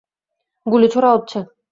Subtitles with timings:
[0.65, 1.37] গুলি ছোড়া হচ্ছে!